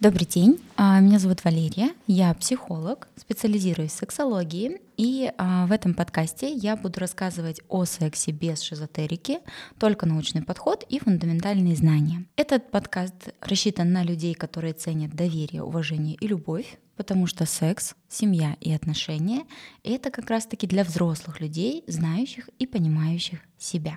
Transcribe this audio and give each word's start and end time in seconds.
Добрый 0.00 0.26
день, 0.26 0.60
а, 0.76 1.00
меня 1.00 1.18
зовут 1.18 1.42
Валерия, 1.42 1.90
я 2.06 2.32
психолог, 2.34 3.08
специализируюсь 3.16 3.90
в 3.90 3.96
сексологии, 3.96 4.80
и 4.96 5.32
а, 5.36 5.66
в 5.66 5.72
этом 5.72 5.92
подкасте 5.92 6.52
я 6.52 6.76
буду 6.76 7.00
рассказывать 7.00 7.62
о 7.68 7.84
сексе 7.84 8.30
без 8.30 8.60
шизотерики, 8.60 9.40
только 9.80 10.06
научный 10.06 10.44
подход 10.44 10.84
и 10.88 11.00
фундаментальные 11.00 11.74
знания. 11.74 12.26
Этот 12.36 12.70
подкаст 12.70 13.34
рассчитан 13.40 13.90
на 13.90 14.04
людей, 14.04 14.34
которые 14.34 14.72
ценят 14.72 15.16
доверие, 15.16 15.64
уважение 15.64 16.14
и 16.14 16.28
любовь, 16.28 16.78
потому 16.96 17.26
что 17.26 17.44
секс, 17.44 17.96
семья 18.08 18.56
и 18.60 18.72
отношения— 18.72 19.46
это 19.82 20.12
как 20.12 20.30
раз-таки 20.30 20.68
для 20.68 20.84
взрослых 20.84 21.40
людей, 21.40 21.82
знающих 21.88 22.48
и 22.60 22.68
понимающих 22.68 23.40
себя. 23.58 23.96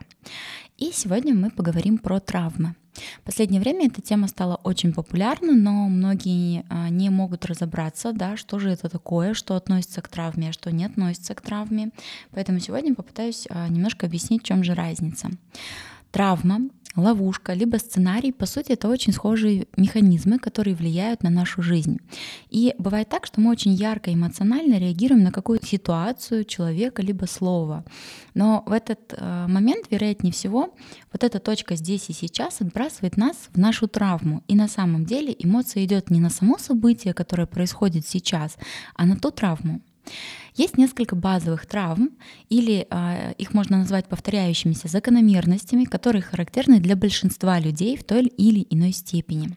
И 0.79 0.91
сегодня 0.91 1.35
мы 1.35 1.51
поговорим 1.51 1.99
про 1.99 2.19
травмы. 2.19 2.73
В 2.93 3.25
последнее 3.25 3.61
время 3.61 3.87
эта 3.87 4.01
тема 4.01 4.27
стала 4.27 4.55
очень 4.63 4.93
популярна, 4.93 5.55
но 5.55 5.87
многие 5.87 6.65
а, 6.69 6.89
не 6.89 7.09
могут 7.09 7.45
разобраться, 7.45 8.11
да, 8.13 8.37
что 8.37 8.59
же 8.59 8.69
это 8.69 8.89
такое, 8.89 9.33
что 9.33 9.55
относится 9.55 10.01
к 10.01 10.07
травме, 10.07 10.49
а 10.49 10.53
что 10.53 10.71
не 10.71 10.85
относится 10.85 11.33
к 11.33 11.41
травме. 11.41 11.91
Поэтому 12.31 12.59
сегодня 12.59 12.93
попытаюсь 12.93 13.47
а, 13.49 13.67
немножко 13.67 14.05
объяснить, 14.07 14.43
в 14.43 14.45
чем 14.45 14.63
же 14.63 14.73
разница. 14.73 15.29
Травма 16.11 16.69
ловушка, 16.95 17.53
либо 17.53 17.77
сценарий, 17.77 18.31
по 18.31 18.45
сути, 18.45 18.73
это 18.73 18.89
очень 18.89 19.13
схожие 19.13 19.67
механизмы, 19.77 20.39
которые 20.39 20.75
влияют 20.75 21.23
на 21.23 21.29
нашу 21.29 21.61
жизнь. 21.61 21.99
И 22.49 22.75
бывает 22.77 23.09
так, 23.09 23.25
что 23.25 23.39
мы 23.39 23.51
очень 23.51 23.73
ярко 23.73 24.13
эмоционально 24.13 24.77
реагируем 24.77 25.23
на 25.23 25.31
какую-то 25.31 25.65
ситуацию 25.65 26.43
человека, 26.43 27.01
либо 27.01 27.25
слово. 27.25 27.85
Но 28.33 28.63
в 28.65 28.71
этот 28.71 29.13
э, 29.15 29.45
момент, 29.47 29.87
вероятнее 29.89 30.33
всего, 30.33 30.73
вот 31.11 31.23
эта 31.23 31.39
точка 31.39 31.75
здесь 31.75 32.09
и 32.09 32.13
сейчас 32.13 32.61
отбрасывает 32.61 33.17
нас 33.17 33.49
в 33.53 33.57
нашу 33.57 33.87
травму. 33.87 34.43
И 34.47 34.55
на 34.55 34.67
самом 34.67 35.05
деле 35.05 35.35
эмоция 35.37 35.85
идет 35.85 36.09
не 36.11 36.19
на 36.19 36.29
само 36.29 36.57
событие, 36.57 37.13
которое 37.13 37.47
происходит 37.47 38.05
сейчас, 38.07 38.57
а 38.95 39.05
на 39.05 39.15
ту 39.15 39.31
травму. 39.31 39.81
Есть 40.55 40.77
несколько 40.77 41.15
базовых 41.15 41.65
травм, 41.65 42.11
или 42.49 42.87
э, 42.89 43.33
их 43.37 43.53
можно 43.53 43.77
назвать 43.77 44.07
повторяющимися 44.07 44.87
закономерностями, 44.87 45.85
которые 45.85 46.21
характерны 46.21 46.79
для 46.79 46.95
большинства 46.95 47.59
людей 47.59 47.97
в 47.97 48.03
той 48.03 48.25
или 48.25 48.65
иной 48.69 48.91
степени. 48.91 49.55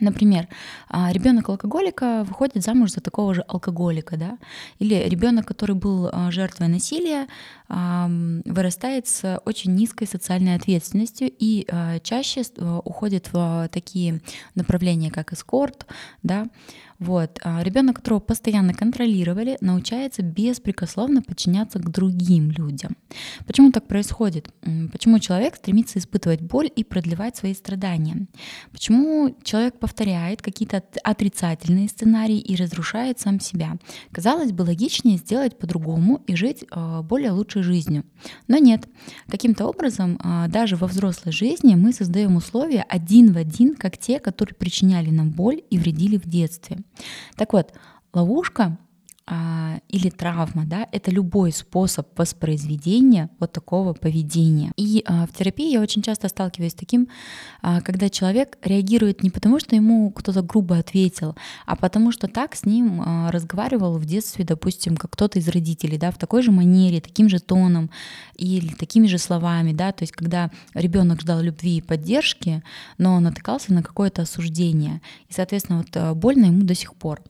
Например, 0.00 0.48
а, 0.90 1.10
ребенок 1.12 1.48
алкоголика 1.48 2.22
выходит 2.28 2.62
замуж 2.62 2.90
за 2.90 3.00
такого 3.00 3.32
же 3.34 3.40
алкоголика, 3.48 4.18
да, 4.18 4.38
или 4.78 4.94
ребенок, 4.94 5.46
который 5.46 5.74
был 5.74 6.10
а, 6.12 6.30
жертвой 6.30 6.68
насилия, 6.68 7.26
вырастает 7.68 9.06
с 9.08 9.42
очень 9.44 9.74
низкой 9.74 10.06
социальной 10.06 10.54
ответственностью 10.54 11.30
и 11.38 11.66
чаще 12.02 12.42
уходит 12.82 13.30
в 13.30 13.68
такие 13.70 14.22
направления, 14.54 15.10
как 15.10 15.34
эскорт, 15.34 15.86
да, 16.22 16.46
вот. 16.98 17.38
А 17.44 17.62
ребенок, 17.62 17.96
которого 17.96 18.18
постоянно 18.18 18.74
контролировали, 18.74 19.56
научается 19.60 20.22
беспрекословно 20.22 21.22
подчиняться 21.22 21.78
к 21.78 21.90
другим 21.90 22.50
людям. 22.50 22.96
Почему 23.46 23.70
так 23.70 23.86
происходит? 23.86 24.52
Почему 24.90 25.20
человек 25.20 25.54
стремится 25.54 26.00
испытывать 26.00 26.40
боль 26.40 26.68
и 26.74 26.82
продлевать 26.82 27.36
свои 27.36 27.54
страдания? 27.54 28.26
Почему 28.72 29.36
человек 29.44 29.78
повторяет 29.78 30.42
какие-то 30.42 30.82
отрицательные 31.04 31.88
сценарии 31.88 32.38
и 32.38 32.56
разрушает 32.56 33.20
сам 33.20 33.38
себя? 33.38 33.76
Казалось 34.10 34.50
бы, 34.50 34.62
логичнее 34.62 35.18
сделать 35.18 35.56
по-другому 35.56 36.24
и 36.26 36.34
жить 36.34 36.64
а, 36.70 37.02
более 37.02 37.30
лучшей 37.30 37.62
жизнью. 37.62 38.04
Но 38.48 38.56
нет. 38.58 38.88
Каким-то 39.28 39.66
образом, 39.66 40.18
а, 40.20 40.48
даже 40.48 40.74
во 40.74 40.88
взрослой 40.88 41.30
жизни 41.32 41.76
мы 41.76 41.92
создаем 41.92 42.34
условия 42.34 42.84
один 42.88 43.32
в 43.32 43.36
один, 43.36 43.76
как 43.76 43.98
те, 43.98 44.18
которые 44.18 44.56
причиняли 44.56 45.10
нам 45.10 45.30
боль 45.30 45.62
и 45.70 45.78
вредили 45.78 46.16
в 46.16 46.26
детстве. 46.26 46.78
Так 47.36 47.52
вот, 47.52 47.72
ловушка 48.12 48.76
или 49.88 50.10
травма, 50.10 50.64
да, 50.64 50.86
это 50.90 51.10
любой 51.10 51.52
способ 51.52 52.06
воспроизведения 52.18 53.28
вот 53.38 53.52
такого 53.52 53.92
поведения. 53.92 54.72
И 54.76 55.02
а, 55.06 55.26
в 55.26 55.32
терапии 55.32 55.70
я 55.72 55.80
очень 55.80 56.02
часто 56.02 56.28
сталкиваюсь 56.28 56.72
с 56.72 56.74
таким, 56.74 57.08
а, 57.60 57.80
когда 57.82 58.08
человек 58.08 58.58
реагирует 58.62 59.22
не 59.22 59.30
потому, 59.30 59.60
что 59.60 59.76
ему 59.76 60.10
кто-то 60.10 60.42
грубо 60.42 60.78
ответил, 60.78 61.36
а 61.66 61.76
потому 61.76 62.10
что 62.12 62.26
так 62.26 62.54
с 62.54 62.64
ним 62.64 63.02
а, 63.04 63.30
разговаривал 63.30 63.98
в 63.98 64.06
детстве, 64.06 64.44
допустим, 64.44 64.96
как 64.96 65.10
кто-то 65.10 65.38
из 65.38 65.48
родителей, 65.48 65.98
да, 65.98 66.10
в 66.10 66.18
такой 66.18 66.42
же 66.42 66.50
манере, 66.50 67.00
таким 67.00 67.28
же 67.28 67.38
тоном 67.38 67.90
или 68.34 68.72
такими 68.74 69.06
же 69.06 69.18
словами, 69.18 69.72
да, 69.72 69.92
то 69.92 70.04
есть 70.04 70.12
когда 70.12 70.50
ребенок 70.74 71.20
ждал 71.20 71.40
любви 71.40 71.78
и 71.78 71.82
поддержки, 71.82 72.62
но 72.96 73.20
натыкался 73.20 73.74
на 73.74 73.82
какое-то 73.82 74.22
осуждение, 74.22 75.02
и, 75.28 75.34
соответственно, 75.34 75.78
вот 75.78 75.88
а, 75.94 76.14
больно 76.14 76.46
ему 76.46 76.62
до 76.64 76.74
сих 76.74 76.94
пор. 76.94 77.22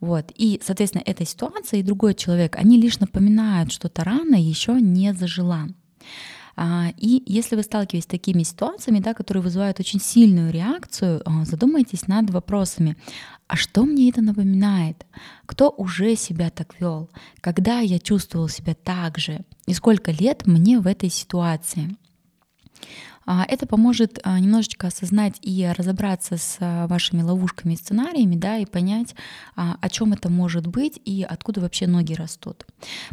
Вот. 0.00 0.32
И, 0.36 0.60
соответственно, 0.64 1.02
эта 1.04 1.24
ситуация 1.24 1.39
и 1.76 1.82
другой 1.82 2.14
человек, 2.14 2.56
они 2.56 2.80
лишь 2.80 2.98
напоминают, 2.98 3.72
что 3.72 3.88
та 3.88 4.04
рана 4.04 4.36
еще 4.36 4.80
не 4.80 5.12
зажила. 5.14 5.68
А, 6.56 6.92
и 6.98 7.22
если 7.26 7.56
вы 7.56 7.62
сталкиваетесь 7.62 8.04
с 8.04 8.10
такими 8.10 8.42
ситуациями, 8.42 8.98
да, 8.98 9.14
которые 9.14 9.42
вызывают 9.42 9.80
очень 9.80 10.00
сильную 10.00 10.52
реакцию, 10.52 11.22
а, 11.24 11.44
задумайтесь 11.44 12.06
над 12.06 12.28
вопросами. 12.30 12.96
А 13.46 13.56
что 13.56 13.84
мне 13.84 14.10
это 14.10 14.20
напоминает? 14.20 15.06
Кто 15.46 15.70
уже 15.70 16.16
себя 16.16 16.50
так 16.50 16.78
вел? 16.78 17.08
Когда 17.40 17.80
я 17.80 17.98
чувствовал 17.98 18.48
себя 18.48 18.74
так 18.74 19.18
же? 19.18 19.40
И 19.66 19.74
сколько 19.74 20.10
лет 20.10 20.46
мне 20.46 20.78
в 20.78 20.86
этой 20.86 21.08
ситуации? 21.08 21.96
А, 23.32 23.44
это 23.46 23.64
поможет 23.64 24.18
а, 24.24 24.40
немножечко 24.40 24.88
осознать 24.88 25.38
и 25.40 25.72
разобраться 25.78 26.36
с 26.36 26.56
а, 26.58 26.88
вашими 26.88 27.22
ловушками 27.22 27.74
и 27.74 27.76
сценариями, 27.76 28.34
да, 28.34 28.58
и 28.58 28.66
понять, 28.66 29.14
о 29.54 29.88
чем 29.88 30.12
это 30.14 30.28
может 30.28 30.66
быть 30.66 31.00
и 31.04 31.22
откуда 31.22 31.60
вообще 31.60 31.86
ноги 31.86 32.14
растут. 32.14 32.66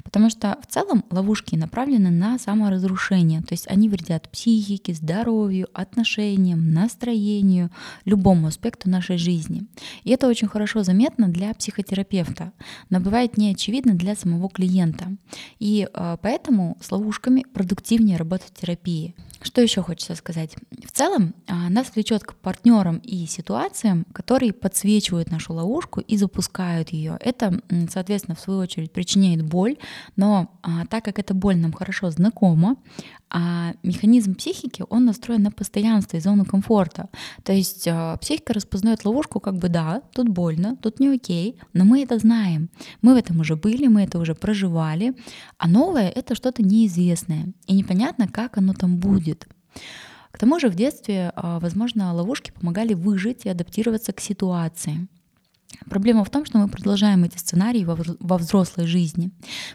Потому 0.03 0.31
что 0.31 0.57
в 0.63 0.73
целом 0.73 1.03
ловушки 1.11 1.55
направлены 1.55 2.09
на 2.09 2.39
саморазрушение, 2.39 3.41
то 3.41 3.51
есть 3.51 3.67
они 3.67 3.89
вредят 3.89 4.29
психике, 4.31 4.93
здоровью, 4.93 5.67
отношениям, 5.73 6.73
настроению, 6.73 7.69
любому 8.05 8.47
аспекту 8.47 8.89
нашей 8.89 9.17
жизни. 9.17 9.67
И 10.03 10.09
это 10.09 10.27
очень 10.27 10.47
хорошо 10.47 10.81
заметно 10.81 11.27
для 11.27 11.53
психотерапевта, 11.53 12.53
но 12.89 12.99
бывает 12.99 13.37
не 13.37 13.51
очевидно 13.51 13.93
для 13.93 14.15
самого 14.15 14.49
клиента. 14.49 15.15
И 15.59 15.87
поэтому 16.21 16.77
с 16.81 16.91
ловушками 16.91 17.45
продуктивнее 17.53 18.17
работать 18.17 18.49
в 18.49 18.59
терапии. 18.59 19.13
Что 19.41 19.61
еще 19.61 19.81
хочется 19.81 20.15
сказать? 20.15 20.55
В 20.83 20.91
целом 20.91 21.35
а, 21.47 21.69
нас 21.69 21.91
влечет 21.93 22.23
к 22.23 22.33
партнерам 22.35 22.97
и 22.97 23.25
ситуациям, 23.25 24.05
которые 24.13 24.53
подсвечивают 24.53 25.31
нашу 25.31 25.53
ловушку 25.53 25.99
и 26.01 26.17
запускают 26.17 26.89
ее. 26.89 27.17
Это, 27.19 27.61
соответственно, 27.89 28.35
в 28.35 28.39
свою 28.39 28.59
очередь 28.59 28.91
причиняет 28.91 29.43
боль, 29.43 29.77
но 30.15 30.51
а, 30.63 30.85
так 30.87 31.05
как 31.05 31.19
эта 31.19 31.33
боль 31.33 31.57
нам 31.57 31.73
хорошо 31.73 32.09
знакома, 32.09 32.77
а 33.29 33.73
механизм 33.83 34.35
психики, 34.35 34.85
он 34.89 35.05
настроен 35.05 35.43
на 35.43 35.51
постоянство 35.51 36.17
и 36.17 36.19
зону 36.19 36.45
комфорта. 36.45 37.09
То 37.43 37.53
есть 37.53 37.87
а, 37.87 38.17
психика 38.17 38.53
распознает 38.53 39.05
ловушку 39.05 39.39
как 39.39 39.57
бы 39.57 39.69
да, 39.69 40.01
тут 40.13 40.29
больно, 40.29 40.77
тут 40.77 40.99
не 40.99 41.09
окей, 41.09 41.59
но 41.73 41.83
мы 41.83 42.03
это 42.03 42.19
знаем. 42.19 42.69
Мы 43.01 43.13
в 43.13 43.17
этом 43.17 43.39
уже 43.39 43.55
были, 43.55 43.87
мы 43.87 44.03
это 44.03 44.19
уже 44.19 44.33
проживали, 44.33 45.15
а 45.57 45.67
новое— 45.67 46.09
это 46.15 46.35
что-то 46.35 46.63
неизвестное. 46.63 47.53
И 47.65 47.73
непонятно, 47.73 48.27
как 48.27 48.57
оно 48.57 48.73
там 48.73 48.97
будет. 48.97 49.47
К 50.31 50.39
тому 50.39 50.59
же 50.59 50.69
в 50.69 50.75
детстве, 50.75 51.31
а, 51.35 51.59
возможно, 51.59 52.13
ловушки 52.13 52.51
помогали 52.51 52.93
выжить 52.93 53.45
и 53.45 53.49
адаптироваться 53.49 54.13
к 54.13 54.19
ситуации. 54.19 55.07
Проблема 55.89 56.23
в 56.23 56.29
том, 56.29 56.45
что 56.45 56.57
мы 56.57 56.67
продолжаем 56.67 57.23
эти 57.23 57.37
сценарии 57.37 57.83
во, 57.83 58.37
взрослой 58.37 58.87
жизни. 58.87 59.31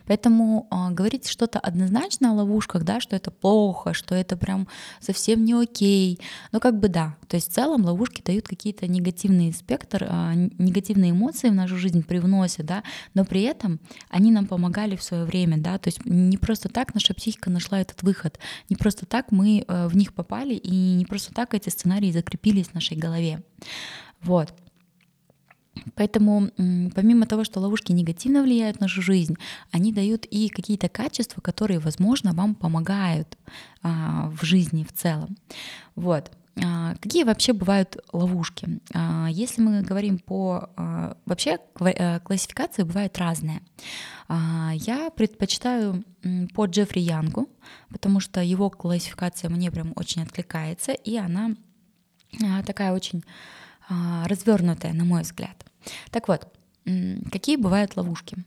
Поэтому 0.06 0.66
э, 0.70 0.92
говорить 0.92 1.28
что-то 1.28 1.58
однозначно 1.58 2.30
о 2.30 2.34
ловушках, 2.34 2.84
да, 2.84 3.00
что 3.00 3.14
это 3.16 3.30
плохо, 3.30 3.92
что 3.92 4.14
это 4.14 4.36
прям 4.36 4.68
совсем 5.00 5.44
не 5.44 5.54
окей. 5.54 6.18
Ну, 6.50 6.60
как 6.60 6.78
бы 6.78 6.88
да. 6.88 7.16
То 7.28 7.36
есть 7.36 7.50
в 7.50 7.54
целом 7.54 7.84
ловушки 7.84 8.22
дают 8.22 8.48
какие-то 8.48 8.86
негативные 8.86 9.52
спектр, 9.52 10.04
э, 10.08 10.32
негативные 10.58 11.12
эмоции 11.12 11.50
в 11.50 11.54
нашу 11.54 11.76
жизнь 11.76 12.02
привносят, 12.02 12.66
да, 12.66 12.82
но 13.14 13.24
при 13.24 13.42
этом 13.42 13.80
они 14.08 14.32
нам 14.32 14.46
помогали 14.46 14.96
в 14.96 15.02
свое 15.02 15.24
время, 15.24 15.58
да. 15.58 15.78
То 15.78 15.88
есть 15.88 16.04
не 16.04 16.36
просто 16.36 16.68
так 16.68 16.94
наша 16.94 17.14
психика 17.14 17.50
нашла 17.50 17.80
этот 17.80 18.02
выход, 18.02 18.38
не 18.68 18.76
просто 18.76 19.06
так 19.06 19.30
мы 19.30 19.64
э, 19.66 19.88
в 19.88 19.96
них 19.96 20.14
попали, 20.14 20.54
и 20.54 20.94
не 20.94 21.04
просто 21.04 21.32
так 21.32 21.54
эти 21.54 21.68
сценарии 21.68 22.10
закрепились 22.10 22.68
в 22.68 22.74
нашей 22.74 22.96
голове. 22.96 23.42
Вот. 24.22 24.54
Поэтому 25.94 26.50
помимо 26.94 27.26
того, 27.26 27.44
что 27.44 27.60
ловушки 27.60 27.92
негативно 27.92 28.42
влияют 28.42 28.80
на 28.80 28.84
нашу 28.84 29.02
жизнь, 29.02 29.36
они 29.70 29.92
дают 29.92 30.26
и 30.26 30.48
какие-то 30.48 30.88
качества, 30.88 31.40
которые, 31.40 31.78
возможно, 31.78 32.32
вам 32.32 32.54
помогают 32.54 33.38
а, 33.82 34.30
в 34.30 34.44
жизни 34.44 34.84
в 34.84 34.92
целом. 34.92 35.36
Вот. 35.94 36.30
А, 36.62 36.94
какие 37.00 37.24
вообще 37.24 37.52
бывают 37.52 37.96
ловушки? 38.12 38.80
А, 38.94 39.28
если 39.30 39.62
мы 39.62 39.82
говорим 39.82 40.18
по... 40.18 40.70
А, 40.76 41.16
вообще 41.24 41.58
э, 41.80 42.20
классификация 42.20 42.84
бывает 42.84 43.16
разная. 43.18 43.62
А, 44.28 44.72
я 44.74 45.10
предпочитаю 45.10 46.04
по 46.54 46.66
Джеффри 46.66 47.00
Янгу, 47.00 47.48
потому 47.88 48.20
что 48.20 48.42
его 48.42 48.68
классификация 48.70 49.48
мне 49.50 49.70
прям 49.70 49.92
очень 49.96 50.22
откликается, 50.22 50.92
и 50.92 51.16
она 51.16 51.52
а, 52.42 52.62
такая 52.62 52.92
очень 52.92 53.24
развернутая, 53.88 54.92
на 54.92 55.04
мой 55.04 55.22
взгляд. 55.22 55.64
Так 56.10 56.28
вот, 56.28 56.46
какие 57.30 57.56
бывают 57.56 57.96
ловушки? 57.96 58.44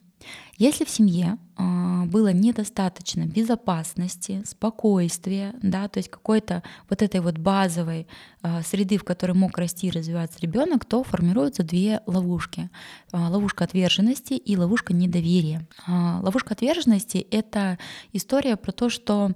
Если 0.58 0.86
в 0.86 0.90
семье 0.90 1.38
э, 1.58 2.06
было 2.06 2.32
недостаточно 2.32 3.26
безопасности, 3.26 4.42
спокойствия, 4.46 5.54
да, 5.62 5.88
то 5.90 6.00
есть 6.00 6.10
какой-то 6.10 6.64
вот 6.90 7.02
этой 7.02 7.20
вот 7.20 7.38
базовой 7.38 8.08
э, 8.42 8.62
среды, 8.64 8.98
в 8.98 9.04
которой 9.04 9.34
мог 9.34 9.58
расти 9.58 9.88
и 9.88 9.92
развиваться 9.92 10.40
ребенок, 10.40 10.86
то 10.86 11.04
формируются 11.04 11.64
две 11.64 12.02
ловушки: 12.06 12.70
ловушка 13.12 13.66
отверженности 13.66 14.34
и 14.34 14.56
ловушка 14.56 14.94
недоверия. 14.94 15.68
Ловушка 15.88 16.54
отверженности 16.54 17.18
это 17.18 17.78
история 18.14 18.56
про 18.56 18.72
то, 18.72 18.90
что 18.90 19.26
а, 19.26 19.34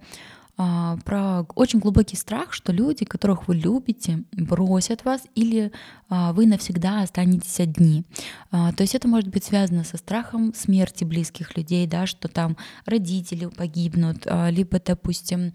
про 0.59 1.45
очень 1.55 1.79
глубокий 1.79 2.17
страх, 2.17 2.51
что 2.51 2.73
люди, 2.73 3.05
которых 3.05 3.47
вы 3.47 3.55
любите, 3.55 4.23
бросят 4.33 5.05
вас 5.05 5.21
или 5.33 5.71
а, 6.09 6.33
вы 6.33 6.47
навсегда 6.47 7.01
останетесь 7.03 7.59
одни. 7.59 8.03
А, 8.51 8.73
то 8.73 8.81
есть 8.81 8.93
это 8.93 9.07
может 9.07 9.29
быть 9.29 9.45
связано 9.45 9.83
со 9.85 9.95
страхом 9.95 10.53
смерти 10.53 11.05
близких 11.05 11.55
людей, 11.55 11.87
да, 11.87 12.05
что 12.07 12.27
там 12.27 12.57
родители 12.85 13.45
погибнут, 13.45 14.27
либо, 14.49 14.81
допустим, 14.83 15.53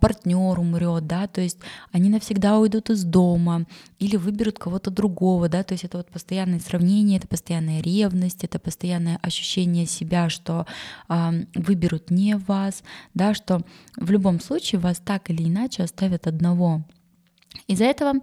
партнер 0.00 0.58
умрет, 0.58 1.06
да, 1.06 1.28
то 1.28 1.40
есть 1.40 1.58
они 1.92 2.10
навсегда 2.10 2.58
уйдут 2.58 2.90
из 2.90 3.04
дома 3.04 3.64
или 3.98 4.16
выберут 4.16 4.58
кого-то 4.58 4.90
другого, 4.90 5.48
да, 5.48 5.62
то 5.62 5.72
есть 5.72 5.84
это 5.84 5.98
вот 5.98 6.10
постоянное 6.10 6.60
сравнение, 6.60 7.18
это 7.18 7.28
постоянная 7.28 7.80
ревность, 7.80 8.44
это 8.44 8.58
постоянное 8.58 9.18
ощущение 9.22 9.86
себя, 9.86 10.28
что 10.28 10.66
выберут 11.54 12.10
не 12.10 12.36
вас, 12.36 12.82
да, 13.14 13.34
что 13.34 13.62
в 13.96 14.10
любом 14.10 14.40
случае 14.42 14.80
вас 14.80 14.98
так 14.98 15.30
или 15.30 15.48
иначе 15.48 15.82
оставят 15.82 16.26
одного. 16.26 16.82
Из-за 17.66 17.84
этого 17.84 18.14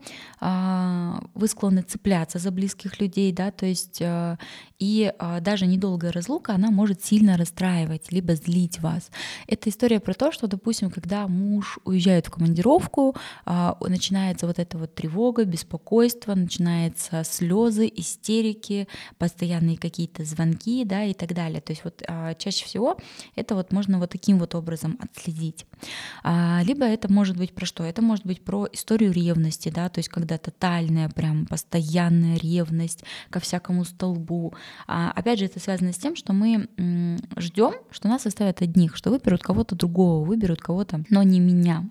э, 0.41 1.13
вы 1.33 1.47
склонны 1.47 1.81
цепляться 1.81 2.39
за 2.39 2.51
близких 2.51 2.99
людей, 2.99 3.31
да, 3.31 3.51
то 3.51 3.65
есть 3.65 4.01
э, 4.01 4.37
и 4.79 5.13
э, 5.17 5.41
даже 5.41 5.65
недолгая 5.65 6.11
разлука, 6.11 6.53
она 6.53 6.71
может 6.71 7.03
сильно 7.03 7.37
расстраивать, 7.37 8.11
либо 8.11 8.35
злить 8.35 8.79
вас. 8.79 9.11
Это 9.47 9.69
история 9.69 9.99
про 9.99 10.13
то, 10.13 10.31
что, 10.31 10.47
допустим, 10.47 10.89
когда 10.89 11.27
муж 11.27 11.79
уезжает 11.83 12.27
в 12.27 12.31
командировку, 12.31 13.15
э, 13.45 13.73
начинается 13.81 14.47
вот 14.47 14.57
эта 14.57 14.77
вот 14.77 14.95
тревога, 14.95 15.43
беспокойство, 15.43 16.33
начинаются 16.33 17.23
слезы, 17.25 17.91
истерики, 17.93 18.87
постоянные 19.17 19.77
какие-то 19.77 20.23
звонки, 20.23 20.85
да, 20.85 21.03
и 21.03 21.13
так 21.13 21.33
далее. 21.33 21.59
То 21.59 21.71
есть 21.71 21.83
вот 21.83 22.01
э, 22.07 22.35
чаще 22.37 22.65
всего 22.65 22.97
это 23.35 23.55
вот 23.55 23.73
можно 23.73 23.99
вот 23.99 24.09
таким 24.11 24.39
вот 24.39 24.55
образом 24.55 24.97
отследить. 25.01 25.65
А, 26.23 26.61
либо 26.63 26.85
это 26.85 27.11
может 27.11 27.37
быть 27.37 27.53
про 27.53 27.65
что? 27.65 27.83
Это 27.83 28.01
может 28.01 28.25
быть 28.25 28.43
про 28.43 28.67
историю 28.71 29.11
ревности, 29.29 29.69
да, 29.69 29.89
то 29.89 29.99
есть 29.99 30.09
когда 30.09 30.37
тотальная, 30.37 31.09
прям 31.09 31.45
постоянная 31.45 32.37
ревность 32.37 33.03
ко 33.29 33.39
всякому 33.39 33.85
столбу. 33.85 34.53
А, 34.87 35.11
опять 35.11 35.39
же, 35.39 35.45
это 35.45 35.59
связано 35.59 35.93
с 35.93 35.97
тем, 35.97 36.15
что 36.15 36.33
мы 36.33 36.67
ждем, 37.37 37.73
что 37.91 38.07
нас 38.07 38.25
оставят 38.25 38.61
одних, 38.61 38.95
что 38.95 39.09
выберут 39.09 39.41
кого-то 39.41 39.75
другого, 39.75 40.25
выберут 40.25 40.61
кого-то, 40.61 41.03
но 41.09 41.23
не 41.23 41.39
меня. 41.39 41.87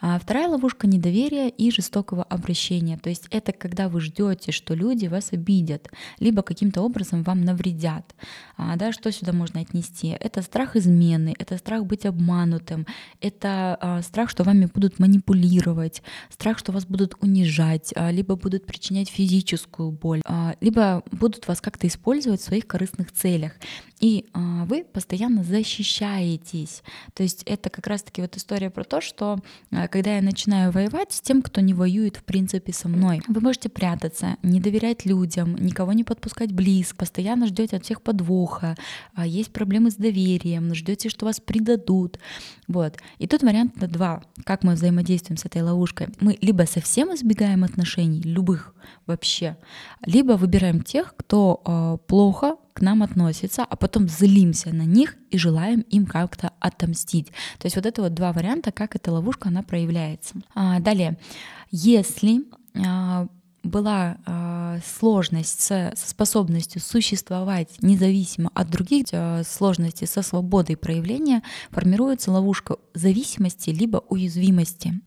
А 0.00 0.18
вторая 0.18 0.48
ловушка 0.48 0.86
недоверия 0.86 1.48
и 1.48 1.70
жестокого 1.70 2.22
обращения. 2.22 2.96
То 2.96 3.10
есть 3.10 3.26
это 3.30 3.52
когда 3.52 3.88
вы 3.88 4.00
ждете, 4.00 4.50
что 4.50 4.74
люди 4.74 5.06
вас 5.06 5.32
обидят, 5.32 5.90
либо 6.18 6.42
каким-то 6.42 6.80
образом 6.80 7.22
вам 7.22 7.44
навредят. 7.44 8.14
А, 8.56 8.76
да, 8.76 8.92
что 8.92 9.12
сюда 9.12 9.32
можно 9.32 9.60
отнести? 9.60 10.08
Это 10.08 10.40
страх 10.42 10.76
измены, 10.76 11.34
это 11.38 11.58
страх 11.58 11.84
быть 11.84 12.06
обманутым, 12.06 12.86
это 13.20 13.76
а, 13.80 14.02
страх, 14.02 14.30
что 14.30 14.42
вами 14.42 14.68
будут 14.72 14.98
манипулировать, 14.98 16.02
страх, 16.30 16.58
что 16.58 16.72
вас 16.72 16.86
будут 16.86 17.14
унижать, 17.20 17.92
а, 17.94 18.10
либо 18.10 18.36
будут 18.36 18.64
причинять 18.64 19.10
физическую 19.10 19.90
боль, 19.90 20.22
а, 20.24 20.54
либо 20.60 21.02
будут 21.12 21.46
вас 21.46 21.60
как-то 21.60 21.86
использовать 21.86 22.40
в 22.40 22.44
своих 22.44 22.66
корыстных 22.66 23.12
целях. 23.12 23.52
И 24.00 24.26
а, 24.32 24.64
вы 24.64 24.82
постоянно 24.84 25.44
защищаетесь. 25.44 26.82
То 27.12 27.22
есть 27.22 27.42
это 27.44 27.68
как 27.68 27.86
раз-таки 27.86 28.22
вот 28.22 28.34
история 28.36 28.70
про 28.70 28.84
то, 28.84 29.02
что 29.02 29.39
а, 29.70 29.88
когда 29.88 30.16
я 30.16 30.22
начинаю 30.22 30.70
воевать 30.72 31.12
с 31.12 31.20
тем, 31.20 31.42
кто 31.42 31.60
не 31.60 31.74
воюет 31.74 32.16
в 32.16 32.24
принципе 32.24 32.72
со 32.72 32.88
мной, 32.88 33.22
вы 33.28 33.40
можете 33.40 33.68
прятаться, 33.68 34.36
не 34.42 34.60
доверять 34.60 35.06
людям, 35.06 35.56
никого 35.56 35.92
не 35.92 36.04
подпускать 36.04 36.52
близко, 36.52 36.96
постоянно 36.96 37.46
ждете 37.46 37.76
от 37.76 37.84
всех 37.84 38.02
подвоха, 38.02 38.76
а, 39.14 39.26
есть 39.26 39.52
проблемы 39.52 39.90
с 39.90 39.96
доверием, 39.96 40.74
ждете, 40.74 41.08
что 41.08 41.26
вас 41.26 41.40
предадут. 41.40 42.18
Вот. 42.68 42.98
И 43.18 43.26
тут 43.26 43.42
вариант 43.42 43.80
на 43.80 43.88
два. 43.88 44.22
Как 44.44 44.62
мы 44.62 44.74
взаимодействуем 44.74 45.36
с 45.36 45.44
этой 45.44 45.62
ловушкой? 45.62 46.08
Мы 46.20 46.38
либо 46.40 46.62
совсем 46.64 47.14
избегаем 47.14 47.64
отношений, 47.64 48.20
любых 48.22 48.74
вообще, 49.10 49.56
либо 50.06 50.32
выбираем 50.32 50.82
тех, 50.82 51.14
кто 51.16 51.60
э, 51.64 51.98
плохо 52.06 52.56
к 52.72 52.80
нам 52.80 53.02
относится, 53.02 53.64
а 53.68 53.76
потом 53.76 54.08
злимся 54.08 54.74
на 54.74 54.82
них 54.82 55.16
и 55.30 55.38
желаем 55.38 55.80
им 55.80 56.06
как-то 56.06 56.52
отомстить. 56.60 57.26
То 57.58 57.66
есть 57.66 57.76
вот 57.76 57.86
это 57.86 58.02
вот 58.02 58.14
два 58.14 58.32
варианта, 58.32 58.72
как 58.72 58.96
эта 58.96 59.12
ловушка, 59.12 59.48
она 59.48 59.62
проявляется. 59.62 60.34
А, 60.54 60.80
далее, 60.80 61.18
если 61.70 62.44
а, 62.74 63.26
была 63.62 64.16
э, 64.26 64.59
сложность 64.84 65.60
с, 65.60 65.92
со 65.94 66.08
способностью 66.08 66.80
существовать 66.80 67.82
независимо 67.82 68.50
от 68.54 68.70
других, 68.70 69.06
э, 69.12 69.42
сложности 69.44 70.04
со 70.04 70.22
свободой 70.22 70.76
проявления, 70.76 71.42
формируется 71.70 72.30
ловушка 72.30 72.76
зависимости 72.94 73.70
либо 73.70 74.04
уязвимости. 74.08 75.00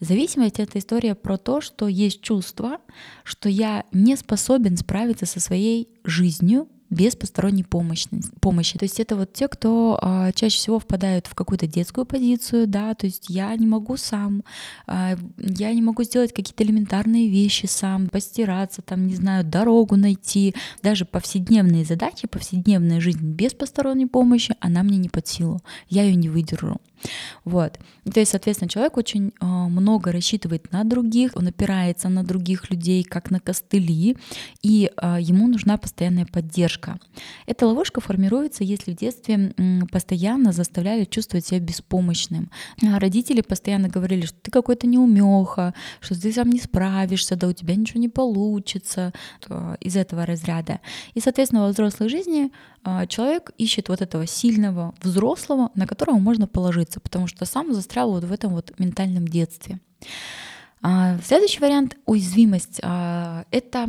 Зависимость— 0.00 0.58
это 0.58 0.78
история 0.78 1.14
про 1.14 1.36
то, 1.36 1.60
что 1.60 1.88
есть 1.88 2.20
чувство, 2.20 2.78
что 3.24 3.48
я 3.48 3.84
не 3.92 4.16
способен 4.16 4.76
справиться 4.76 5.26
со 5.26 5.40
своей 5.40 5.88
жизнью 6.04 6.68
без 6.90 7.16
посторонней 7.16 7.64
помощи. 7.64 8.08
помощи. 8.40 8.78
То 8.78 8.84
есть 8.84 9.00
это 9.00 9.16
вот 9.16 9.32
те, 9.32 9.48
кто 9.48 9.98
а, 10.00 10.32
чаще 10.32 10.58
всего 10.58 10.78
впадают 10.78 11.26
в 11.26 11.34
какую-то 11.34 11.66
детскую 11.66 12.04
позицию, 12.04 12.66
да, 12.66 12.94
то 12.94 13.06
есть 13.06 13.26
я 13.28 13.54
не 13.56 13.66
могу 13.66 13.96
сам, 13.96 14.42
а, 14.86 15.16
я 15.38 15.72
не 15.72 15.82
могу 15.82 16.02
сделать 16.04 16.32
какие-то 16.32 16.62
элементарные 16.62 17.28
вещи 17.28 17.66
сам, 17.66 18.08
постираться, 18.08 18.82
там, 18.82 19.06
не 19.06 19.14
знаю, 19.14 19.44
дорогу 19.44 19.96
найти, 19.96 20.54
даже 20.82 21.04
повседневные 21.04 21.84
задачи, 21.84 22.28
повседневная 22.28 23.00
жизнь 23.00 23.26
без 23.26 23.54
посторонней 23.54 24.06
помощи, 24.06 24.54
она 24.60 24.82
мне 24.82 24.98
не 24.98 25.08
под 25.08 25.26
силу, 25.26 25.60
я 25.88 26.04
ее 26.04 26.14
не 26.14 26.28
выдержу. 26.28 26.80
Вот. 27.44 27.78
То 28.12 28.20
есть, 28.20 28.30
соответственно, 28.30 28.68
человек 28.68 28.96
очень 28.96 29.32
э, 29.40 29.44
много 29.44 30.12
рассчитывает 30.12 30.72
на 30.72 30.84
других, 30.84 31.32
он 31.34 31.48
опирается 31.48 32.08
на 32.08 32.24
других 32.24 32.70
людей, 32.70 33.02
как 33.02 33.30
на 33.30 33.40
костыли, 33.40 34.16
и 34.62 34.90
э, 34.96 35.16
ему 35.20 35.48
нужна 35.48 35.76
постоянная 35.76 36.26
поддержка. 36.26 36.73
Эта 37.46 37.66
ловушка 37.66 38.00
формируется, 38.00 38.64
если 38.64 38.92
в 38.92 38.96
детстве 38.96 39.54
постоянно 39.90 40.52
заставляли 40.52 41.04
чувствовать 41.04 41.46
себя 41.46 41.60
беспомощным. 41.60 42.50
А 42.82 42.98
родители 42.98 43.40
постоянно 43.40 43.88
говорили, 43.88 44.26
что 44.26 44.38
ты 44.42 44.50
какой-то 44.50 44.86
неумеха, 44.86 45.74
что 46.00 46.20
ты 46.20 46.32
сам 46.32 46.50
не 46.50 46.60
справишься, 46.60 47.36
да 47.36 47.48
у 47.48 47.52
тебя 47.52 47.76
ничего 47.76 48.00
не 48.00 48.08
получится 48.08 49.12
из 49.80 49.96
этого 49.96 50.26
разряда. 50.26 50.80
И, 51.14 51.20
соответственно, 51.20 51.62
во 51.62 51.68
взрослой 51.68 52.08
жизни 52.08 52.50
э, 52.84 53.06
человек 53.08 53.52
ищет 53.58 53.88
вот 53.88 54.00
этого 54.02 54.26
сильного 54.26 54.94
взрослого, 55.02 55.70
на 55.74 55.86
которого 55.86 56.18
можно 56.18 56.46
положиться 56.46 57.00
потому 57.04 57.26
что 57.28 57.44
сам 57.44 57.72
застрял 57.72 58.10
вот 58.10 58.24
в 58.24 58.32
этом 58.32 58.52
вот 58.54 58.72
ментальном 58.78 59.28
детстве. 59.28 59.78
А, 60.86 61.16
следующий 61.24 61.60
вариант— 61.60 61.96
уязвимость. 62.04 62.78
А, 62.82 63.46
это 63.50 63.88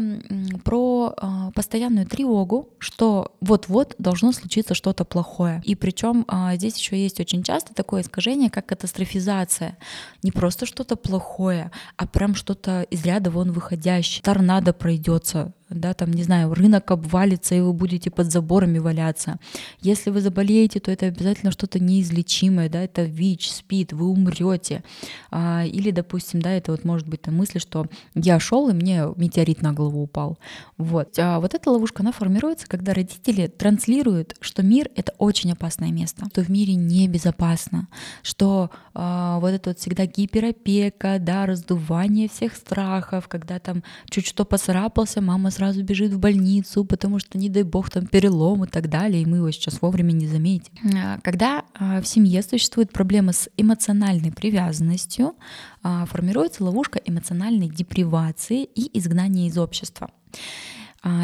про 0.64 1.14
а, 1.18 1.52
постоянную 1.52 2.06
тревогу, 2.06 2.70
что 2.80 3.36
вот-вот 3.42 3.96
должно 3.98 4.32
случиться 4.32 4.74
что-то 4.74 5.04
плохое. 5.04 5.62
И 5.66 5.76
причем 5.76 6.26
здесь 6.54 6.78
еще 6.78 6.98
есть 6.98 7.20
очень 7.20 7.44
часто 7.44 7.74
такое 7.74 8.02
искажение, 8.02 8.50
как 8.50 8.68
катастрофизация. 8.68 9.78
Не 10.24 10.32
просто 10.32 10.66
что-то 10.66 10.96
плохое, 10.96 11.70
а 11.98 12.08
прям 12.08 12.34
что-то 12.34 12.84
из 12.84 13.04
ряда 13.04 13.30
вон 13.30 13.52
выходящее. 13.52 14.24
Торнадо 14.24 14.72
пройдется, 14.72 15.52
да, 15.70 15.94
там, 15.94 16.12
не 16.12 16.24
знаю, 16.24 16.54
рынок 16.54 16.92
обвалится, 16.92 17.56
и 17.56 17.60
вы 17.60 17.74
будете 17.74 18.12
под 18.12 18.32
заборами 18.32 18.78
валяться. 18.78 19.38
Если 19.82 20.12
вы 20.12 20.22
заболеете, 20.22 20.80
то 20.80 20.92
это 20.92 21.08
обязательно 21.08 21.52
что-то 21.52 21.80
неизлечимое, 21.80 22.70
да, 22.70 22.84
это 22.84 23.04
ВИЧ, 23.04 23.52
СПИД, 23.52 23.94
вы 23.94 24.08
умрете. 24.08 24.84
А, 25.32 25.66
или, 25.66 25.92
допустим, 25.92 26.42
да, 26.42 26.52
это 26.52 26.72
вот 26.72 26.84
может 26.84 27.08
быть 27.08 27.24
там 27.24 27.36
мысль, 27.36 27.60
что 27.60 27.88
я 28.14 28.40
шел, 28.40 28.70
и 28.70 28.74
мне 28.74 29.06
метеорит 29.16 29.62
на 29.62 29.74
голову 29.74 30.04
упал. 30.04 30.38
Вот. 30.78 31.18
А 31.18 31.40
вот 31.40 31.56
эта 31.56 31.72
ловушка, 31.72 32.04
она 32.04 32.12
формируется, 32.12 32.68
когда 32.68 32.94
родители 32.94 33.48
транслируют, 33.48 34.36
что 34.42 34.62
мир— 34.62 34.90
это 34.96 35.14
очень 35.18 35.52
опасное 35.52 35.92
место, 35.92 36.26
что 36.32 36.44
в 36.44 36.50
мире 36.50 36.76
небезопасно, 36.76 37.88
что 38.22 38.70
а, 38.94 39.40
вот 39.40 39.50
это 39.50 39.72
вот 39.72 39.80
всегда 39.80 40.06
гиперопека, 40.06 41.18
да, 41.20 41.46
раздувание 41.46 42.30
всех 42.30 42.56
страхов, 42.56 43.28
когда 43.28 43.60
там 43.60 43.84
чуть 44.10 44.28
что 44.28 44.46
поцарапался, 44.46 45.22
мама 45.22 45.50
сразу 45.56 45.84
бежит 45.84 46.14
в 46.14 46.20
больницу, 46.20 46.86
потому 46.86 47.20
что, 47.20 47.38
не 47.38 47.50
дай 47.50 47.64
бог, 47.64 47.90
там 47.90 48.06
перелом 48.06 48.64
и 48.66 48.68
так 48.68 48.90
далее, 48.90 49.22
и 49.22 49.26
мы 49.26 49.38
его 49.38 49.52
сейчас 49.52 49.82
вовремя 49.82 50.12
не 50.12 50.28
заметим. 50.28 50.74
А, 50.96 51.20
когда 51.22 51.64
а, 51.74 52.02
в 52.02 52.08
семье 52.08 52.42
существуют 52.44 52.92
проблемы 52.92 53.34
с 53.34 53.50
эмоциональной 53.58 54.32
привязанностью, 54.32 55.36
а, 55.82 56.06
формируется 56.06 56.64
ловушка 56.64 57.00
эмоциональной 57.04 57.70
депривации 57.70 58.64
и 58.64 58.98
изгнания 58.98 59.48
из 59.48 59.58
общества. 59.58 60.12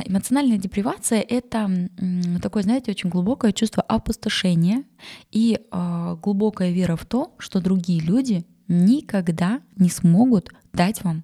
Эмоциональная 0.05 0.59
депривация— 0.59 1.25
это 1.27 1.89
такое, 2.39 2.61
знаете, 2.61 2.91
очень 2.91 3.09
глубокое 3.09 3.51
чувство 3.51 3.81
опустошения 3.81 4.83
и 5.31 5.59
глубокая 6.21 6.69
вера 6.69 6.95
в 6.95 7.07
то, 7.07 7.33
что 7.39 7.59
другие 7.61 7.99
люди 7.99 8.45
никогда 8.67 9.59
не 9.77 9.89
смогут 9.89 10.51
дать 10.71 11.03
вам 11.03 11.23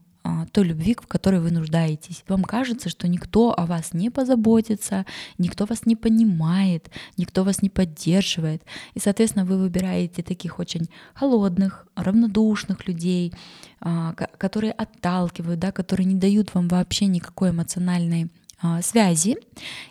той 0.52 0.66
любви, 0.66 0.96
в 1.00 1.08
которой 1.08 1.40
вы 1.40 1.52
нуждаетесь. 1.52 2.24
Вам 2.28 2.44
кажется, 2.44 2.90
что 2.90 3.08
никто 3.08 3.54
о 3.58 3.66
вас 3.66 3.94
не 3.94 4.10
позаботится, 4.10 5.06
никто 5.38 5.66
вас 5.66 5.86
не 5.86 5.96
понимает, 5.96 6.90
никто 7.18 7.44
вас 7.44 7.62
не 7.62 7.70
поддерживает. 7.70 8.64
И, 8.94 9.00
соответственно, 9.00 9.46
вы 9.46 9.58
выбираете 9.58 10.24
таких 10.24 10.60
очень 10.60 10.90
холодных, 11.14 11.88
равнодушных 11.96 12.88
людей, 12.88 13.34
а, 13.80 14.14
которые 14.14 14.72
отталкивают, 14.72 15.60
да, 15.60 15.72
которые 15.72 16.06
не 16.06 16.16
дают 16.16 16.54
вам 16.54 16.68
вообще 16.68 17.08
никакой 17.08 17.52
эмоциональной 17.52 18.24
а, 18.26 18.47
связи 18.82 19.38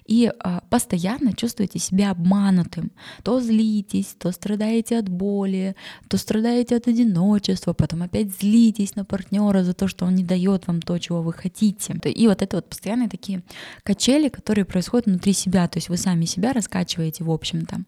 и 0.06 0.32
а, 0.40 0.60
постоянно 0.70 1.32
чувствуете 1.32 1.78
себя 1.78 2.10
обманутым. 2.10 2.90
То 3.22 3.40
злитесь, 3.40 4.16
то 4.18 4.32
страдаете 4.32 4.98
от 4.98 5.08
боли, 5.08 5.76
то 6.08 6.16
страдаете 6.16 6.76
от 6.76 6.88
одиночества, 6.88 7.72
потом 7.72 8.02
опять 8.02 8.36
злитесь 8.36 8.96
на 8.96 9.04
партнера 9.04 9.62
за 9.62 9.72
то, 9.72 9.88
что 9.88 10.04
он 10.04 10.14
не 10.14 10.24
дает 10.24 10.66
вам 10.66 10.82
то, 10.82 10.98
чего 10.98 11.22
вы 11.22 11.32
хотите. 11.32 11.94
И 12.04 12.26
вот 12.26 12.42
это 12.42 12.56
вот 12.56 12.68
постоянные 12.68 13.08
такие 13.08 13.42
качели, 13.82 14.28
которые 14.28 14.64
происходят 14.64 15.06
внутри 15.06 15.32
себя, 15.32 15.68
то 15.68 15.78
есть 15.78 15.88
вы 15.88 15.96
сами 15.96 16.24
себя 16.24 16.52
раскачиваете, 16.52 17.24
в 17.24 17.30
общем-то. 17.30 17.84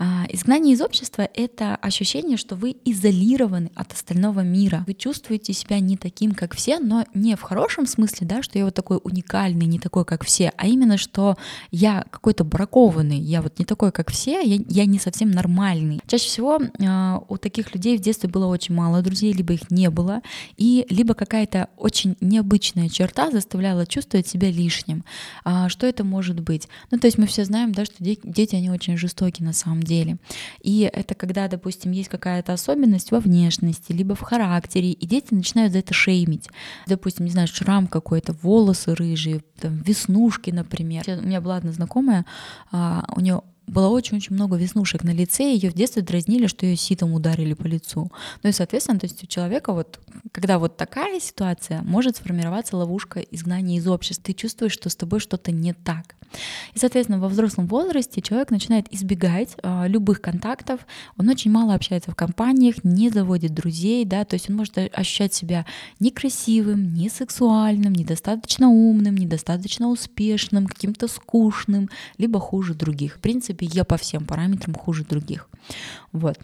А, 0.00 0.26
изгнание 0.28 0.74
из 0.74 0.80
общества— 0.80 1.28
это 1.34 1.74
ощущение, 1.74 2.36
что 2.36 2.54
вы 2.54 2.76
изолированы 2.84 3.72
от 3.74 3.92
остального 3.92 4.40
мира. 4.40 4.84
Вы 4.86 4.94
чувствуете 4.94 5.52
себя 5.52 5.80
не 5.80 5.96
таким, 5.96 6.32
как 6.32 6.54
все, 6.54 6.78
но 6.78 7.04
не 7.14 7.34
в 7.34 7.42
хорошем 7.42 7.86
смысле, 7.86 8.26
да, 8.26 8.42
что 8.42 8.58
я 8.58 8.64
вот 8.64 8.74
такой 8.74 9.00
уникальный, 9.02 9.66
не 9.66 9.80
такой, 9.80 10.04
как 10.04 10.24
все, 10.24 10.52
а 10.56 10.68
именно, 10.68 10.98
что 10.98 11.36
я 11.72 12.04
какой-то 12.10 12.44
бракованный, 12.44 13.18
я 13.18 13.42
вот 13.42 13.58
не 13.58 13.64
такой, 13.64 13.90
как 13.90 14.12
все, 14.12 14.40
я, 14.40 14.62
я 14.68 14.86
не 14.86 15.00
совсем 15.00 15.32
нормальный. 15.32 16.00
Чаще 16.06 16.28
всего 16.28 16.60
э, 16.60 17.18
у 17.28 17.36
таких 17.36 17.74
людей 17.74 17.98
в 17.98 18.00
детстве 18.00 18.28
было 18.28 18.46
очень 18.46 18.76
мало 18.76 19.02
друзей, 19.02 19.32
либо 19.32 19.54
их 19.54 19.68
не 19.70 19.90
было, 19.90 20.22
и 20.56 20.86
либо 20.90 21.14
какая-то 21.14 21.70
очень 21.76 22.16
необычная 22.20 22.88
черта 22.88 23.32
заставляла 23.32 23.84
чувствовать 23.84 24.28
себя 24.28 24.50
лишним. 24.50 25.04
А, 25.42 25.68
что 25.68 25.88
это 25.88 26.04
может 26.04 26.38
быть? 26.38 26.68
Ну, 26.92 26.98
то 26.98 27.08
есть 27.08 27.18
мы 27.18 27.26
все 27.26 27.44
знаем, 27.44 27.72
да, 27.72 27.84
что 27.84 27.94
дети, 27.98 28.54
они 28.54 28.70
очень 28.70 28.96
жестокие 28.96 29.44
на 29.44 29.52
самом 29.52 29.82
деле 29.82 29.87
деле. 29.88 30.18
И 30.60 30.88
это 30.92 31.14
когда, 31.14 31.48
допустим, 31.48 31.90
есть 31.90 32.08
какая-то 32.08 32.52
особенность 32.52 33.10
во 33.10 33.18
внешности, 33.18 33.92
либо 33.92 34.14
в 34.14 34.20
характере, 34.20 34.92
и 34.92 35.06
дети 35.06 35.34
начинают 35.34 35.72
за 35.72 35.80
это 35.80 35.92
шеймить. 35.94 36.48
Допустим, 36.86 37.24
не 37.24 37.32
знаю, 37.32 37.48
шрам 37.48 37.88
какой-то, 37.88 38.32
волосы 38.32 38.94
рыжие, 38.94 39.42
там, 39.60 39.82
веснушки, 39.82 40.50
например. 40.50 41.04
У 41.06 41.26
меня 41.26 41.40
была 41.40 41.56
одна 41.56 41.72
знакомая, 41.72 42.24
а, 42.70 43.04
у 43.16 43.20
нее 43.20 43.42
было 43.68 43.88
очень-очень 43.88 44.34
много 44.34 44.56
веснушек 44.56 45.04
на 45.04 45.10
лице, 45.10 45.44
ее 45.44 45.70
в 45.70 45.74
детстве 45.74 46.02
дразнили, 46.02 46.46
что 46.46 46.66
ее 46.66 46.76
ситом 46.76 47.12
ударили 47.12 47.54
по 47.54 47.66
лицу. 47.66 48.10
Ну 48.42 48.48
и, 48.48 48.52
соответственно, 48.52 48.98
то 48.98 49.06
есть 49.06 49.22
у 49.22 49.26
человека 49.26 49.72
вот, 49.72 50.00
когда 50.32 50.58
вот 50.58 50.76
такая 50.76 51.20
ситуация, 51.20 51.82
может 51.82 52.16
сформироваться 52.16 52.76
ловушка 52.76 53.20
изгнания 53.20 53.78
из 53.78 53.86
общества. 53.86 54.24
Ты 54.24 54.32
чувствуешь, 54.32 54.72
что 54.72 54.90
с 54.90 54.96
тобой 54.96 55.20
что-то 55.20 55.52
не 55.52 55.72
так. 55.72 56.16
И, 56.74 56.78
соответственно, 56.78 57.18
во 57.18 57.28
взрослом 57.28 57.66
возрасте 57.66 58.20
человек 58.20 58.50
начинает 58.50 58.92
избегать 58.92 59.56
э, 59.62 59.88
любых 59.88 60.20
контактов, 60.20 60.80
он 61.16 61.28
очень 61.28 61.50
мало 61.50 61.74
общается 61.74 62.10
в 62.10 62.14
компаниях, 62.14 62.84
не 62.84 63.10
заводит 63.10 63.54
друзей, 63.54 64.04
да, 64.04 64.24
то 64.24 64.34
есть 64.34 64.50
он 64.50 64.56
может 64.56 64.76
ощущать 64.78 65.34
себя 65.34 65.66
некрасивым, 66.00 66.94
не 66.94 67.08
сексуальным, 67.08 67.92
недостаточно 67.92 68.68
умным, 68.68 69.16
недостаточно 69.16 69.88
успешным, 69.88 70.66
каким-то 70.66 71.08
скучным, 71.08 71.88
либо 72.18 72.40
хуже 72.40 72.74
других. 72.74 73.16
В 73.16 73.20
принципе, 73.20 73.57
принципе, 73.58 73.78
я 73.78 73.84
по 73.84 73.96
всем 73.96 74.24
параметрам 74.24 74.74
хуже 74.74 75.04
других. 75.04 75.48
Вот. 76.12 76.38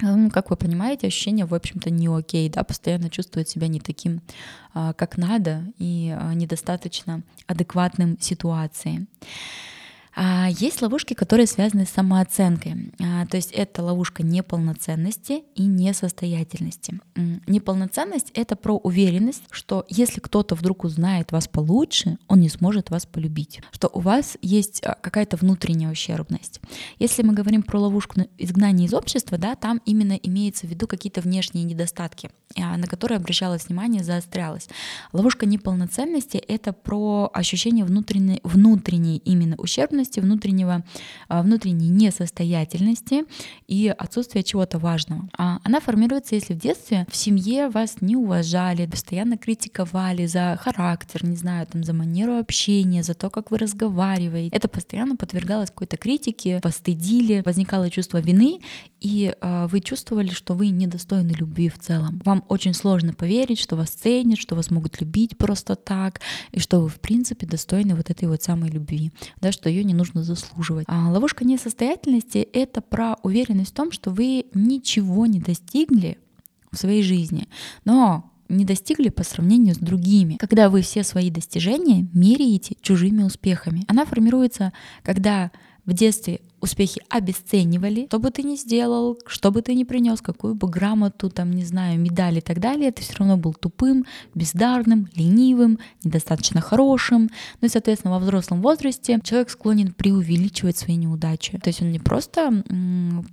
Ну, 0.00 0.30
как 0.30 0.50
вы 0.50 0.56
понимаете, 0.56 1.06
ощущение, 1.06 1.44
в 1.44 1.54
общем-то, 1.54 1.90
не 1.90 2.08
окей, 2.08 2.48
да, 2.48 2.64
постоянно 2.64 3.10
чувствовать 3.10 3.48
себя 3.50 3.68
не 3.68 3.78
таким, 3.78 4.22
а, 4.72 4.94
как 4.94 5.18
надо, 5.18 5.64
и 5.78 6.16
а, 6.18 6.32
недостаточно 6.32 7.22
адекватным 7.46 8.18
ситуации. 8.18 9.06
А, 10.14 10.48
есть 10.50 10.82
ловушки, 10.82 11.14
которые 11.14 11.46
связаны 11.46 11.86
с 11.86 11.90
самооценкой. 11.90 12.92
А, 13.00 13.26
то 13.26 13.36
есть 13.36 13.50
это 13.52 13.82
ловушка 13.82 14.22
неполноценности 14.22 15.42
и 15.54 15.64
несостоятельности. 15.64 17.00
Неполноценность— 17.46 18.30
это 18.34 18.56
про 18.56 18.76
уверенность, 18.76 19.42
что 19.50 19.86
если 19.88 20.20
кто-то 20.20 20.54
вдруг 20.54 20.84
узнает 20.84 21.32
вас 21.32 21.48
получше, 21.48 22.18
он 22.28 22.40
не 22.40 22.48
сможет 22.48 22.90
вас 22.90 23.06
полюбить, 23.06 23.60
что 23.72 23.88
у 23.92 24.00
вас 24.00 24.36
есть 24.42 24.82
а, 24.84 24.94
какая-то 25.00 25.36
внутренняя 25.36 25.90
ущербность. 25.90 26.60
Если 26.98 27.22
мы 27.22 27.32
говорим 27.32 27.62
про 27.62 27.80
ловушку 27.80 28.20
изгнания 28.36 28.86
из 28.86 28.94
общества, 28.94 29.38
да, 29.38 29.54
там 29.54 29.80
именно 29.86 30.12
имеется 30.12 30.66
в 30.66 30.70
виду 30.70 30.86
какие-то 30.86 31.20
внешние 31.22 31.64
недостатки, 31.64 32.30
на 32.56 32.86
которые 32.86 33.16
обращалось 33.16 33.66
внимание, 33.66 34.04
заострялось. 34.04 34.68
Ловушка 35.12 35.46
неполноценности— 35.46 36.36
это 36.48 36.72
про 36.72 37.30
ощущение 37.32 37.84
внутренней, 37.84 38.40
внутренней 38.42 39.16
именно 39.18 39.56
ущербности, 39.56 40.01
неопределенности, 40.02 40.20
внутреннего, 40.20 40.84
а, 41.28 41.42
внутренней 41.42 41.88
несостоятельности 41.88 43.24
и 43.68 43.88
отсутствия 43.88 44.42
чего-то 44.42 44.78
важного. 44.78 45.28
А 45.36 45.58
она 45.64 45.80
формируется, 45.80 46.34
если 46.34 46.54
в 46.54 46.58
детстве 46.58 47.06
в 47.10 47.16
семье 47.16 47.68
вас 47.68 47.96
не 48.00 48.16
уважали, 48.16 48.86
постоянно 48.86 49.36
критиковали 49.36 50.26
за 50.26 50.58
характер, 50.60 51.24
не 51.24 51.36
знаю, 51.36 51.66
там, 51.66 51.84
за 51.84 51.92
манеру 51.92 52.38
общения, 52.38 53.02
за 53.02 53.14
то, 53.14 53.30
как 53.30 53.50
вы 53.50 53.58
разговариваете. 53.58 54.56
Это 54.56 54.68
постоянно 54.68 55.16
подвергалось 55.16 55.70
какой-то 55.70 55.96
критике, 55.96 56.60
постыдили, 56.62 57.42
возникало 57.44 57.90
чувство 57.90 58.18
вины, 58.18 58.60
и 59.00 59.34
э, 59.40 59.66
вы 59.66 59.80
чувствовали, 59.80 60.30
что 60.30 60.54
вы 60.54 60.68
недостойны 60.68 61.32
любви 61.32 61.68
в 61.68 61.78
целом. 61.78 62.20
Вам 62.24 62.44
очень 62.48 62.74
сложно 62.74 63.12
поверить, 63.12 63.58
что 63.58 63.76
вас 63.76 63.90
ценят, 63.90 64.38
что 64.38 64.54
вас 64.54 64.70
могут 64.70 65.00
любить 65.00 65.36
просто 65.36 65.74
так, 65.74 66.20
и 66.52 66.60
что 66.60 66.80
вы, 66.80 66.88
в 66.88 67.00
принципе, 67.00 67.46
достойны 67.46 67.94
вот 67.94 68.10
этой 68.10 68.28
вот 68.28 68.42
самой 68.42 68.70
любви, 68.70 69.10
да, 69.40 69.52
что 69.52 69.68
ее 69.68 69.84
не 69.84 69.91
не 69.92 69.98
нужно 69.98 70.22
заслуживать. 70.22 70.86
А 70.88 71.10
ловушка 71.10 71.44
несостоятельности— 71.44 72.38
это 72.52 72.80
про 72.80 73.16
уверенность 73.22 73.70
в 73.70 73.74
том, 73.74 73.92
что 73.92 74.10
вы 74.10 74.46
ничего 74.54 75.26
не 75.26 75.38
достигли 75.38 76.18
в 76.70 76.76
своей 76.76 77.02
жизни, 77.02 77.48
но 77.84 78.30
не 78.48 78.64
достигли 78.64 79.08
по 79.08 79.22
сравнению 79.22 79.74
с 79.74 79.78
другими. 79.78 80.36
Когда 80.36 80.68
вы 80.68 80.82
все 80.82 81.04
свои 81.04 81.30
достижения 81.30 82.06
меряете 82.12 82.76
чужими 82.80 83.22
успехами. 83.22 83.84
Она 83.88 84.04
формируется, 84.04 84.72
когда 85.02 85.50
в 85.84 85.92
детстве 85.92 86.40
успехи 86.62 87.02
обесценивали, 87.08 88.06
что 88.06 88.18
бы 88.18 88.30
ты 88.30 88.42
ни 88.44 88.56
сделал, 88.56 89.18
что 89.26 89.50
бы 89.50 89.62
ты 89.62 89.74
ни 89.74 89.84
принес, 89.84 90.20
какую 90.22 90.54
бы 90.54 90.68
грамоту, 90.68 91.28
там, 91.28 91.50
не 91.50 91.64
знаю, 91.64 91.98
медаль 91.98 92.38
и 92.38 92.40
так 92.40 92.60
далее, 92.60 92.92
ты 92.92 93.02
все 93.02 93.14
равно 93.16 93.36
был 93.36 93.52
тупым, 93.52 94.06
бездарным, 94.34 95.08
ленивым, 95.14 95.78
недостаточно 96.04 96.60
хорошим. 96.60 97.30
Ну 97.60 97.66
и, 97.66 97.68
соответственно, 97.68 98.14
во 98.14 98.20
взрослом 98.20 98.62
возрасте 98.62 99.18
человек 99.24 99.50
склонен 99.50 99.92
преувеличивать 99.92 100.78
свои 100.78 100.96
неудачи. 100.96 101.58
То 101.58 101.68
есть 101.68 101.82
он 101.82 101.90
не 101.90 101.98
просто 101.98 102.62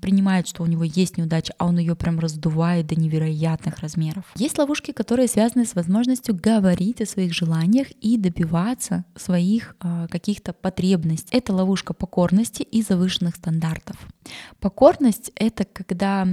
принимает, 0.01 0.47
что 0.47 0.63
у 0.63 0.65
него 0.65 0.83
есть 0.83 1.17
неудача, 1.17 1.53
а 1.59 1.67
он 1.67 1.77
ее 1.77 1.95
прям 1.95 2.19
раздувает 2.19 2.87
до 2.87 2.95
невероятных 2.95 3.79
размеров. 3.79 4.25
Есть 4.35 4.57
ловушки, 4.57 4.91
которые 4.91 5.27
связаны 5.27 5.65
с 5.65 5.75
возможностью 5.75 6.35
говорить 6.35 6.99
о 7.01 7.05
своих 7.05 7.33
желаниях 7.33 7.87
и 8.01 8.17
добиваться 8.17 9.05
своих 9.15 9.75
э, 9.81 10.07
каких-то 10.09 10.53
потребностей. 10.53 11.29
Это 11.31 11.53
ловушка 11.53 11.93
покорности 11.93 12.63
и 12.63 12.81
завышенной 12.81 13.18
завышенных 13.19 13.35
стандартов. 13.35 13.95
Покорность— 14.59 15.31
это 15.35 15.65
когда 15.65 16.27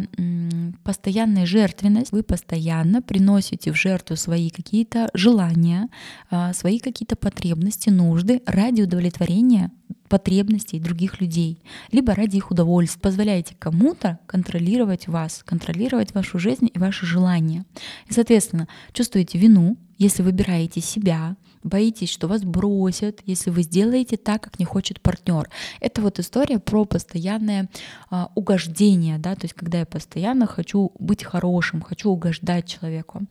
постоянная 0.85 1.47
жертвенность, 1.47 2.13
вы 2.13 2.23
постоянно 2.23 3.03
приносите 3.03 3.73
в 3.73 3.77
жертву 3.77 4.17
свои 4.17 4.51
какие-то 4.51 5.09
желания, 5.15 5.89
а, 6.31 6.53
свои 6.53 6.79
какие-то 6.79 7.17
потребности, 7.17 7.91
нужды 7.91 8.43
ради 8.47 8.83
удовлетворения 8.83 9.71
потребностей 10.09 10.81
других 10.81 11.21
людей, 11.21 11.63
либо 11.93 12.15
ради 12.15 12.37
их 12.37 12.51
удовольствия. 12.51 13.01
Позволяете 13.01 13.55
кому-то 13.59 14.19
контролировать 14.27 15.09
вас, 15.09 15.43
контролировать 15.45 16.15
вашу 16.15 16.39
жизнь 16.39 16.71
и 16.73 16.79
ваши 16.79 17.07
желания. 17.07 17.65
И, 18.09 18.13
соответственно, 18.13 18.69
чувствуете 18.93 19.39
вину 19.39 19.77
если 19.99 20.23
выбираете 20.23 20.81
себя, 20.81 21.37
боитесь, 21.63 22.11
что 22.11 22.29
вас 22.29 22.43
бросят, 22.43 23.21
если 23.25 23.51
вы 23.51 23.63
сделаете 23.63 24.17
так, 24.17 24.43
как 24.43 24.59
не 24.59 24.65
хочет 24.65 25.01
партнер. 25.01 25.49
Это 25.81 26.03
вот 26.03 26.19
история 26.19 26.59
про 26.59 26.85
постоянное 26.85 27.69
а, 28.11 28.31
угождение, 28.35 29.19
да, 29.19 29.35
то 29.35 29.45
есть 29.45 29.55
когда 29.55 29.79
я 29.79 29.87
постоянно 29.87 30.47
хочу 30.47 30.93
быть 30.99 31.25
хорошим, 31.25 31.81
хочу 31.81 32.11
угождать 32.11 32.67
человеку. 32.67 33.23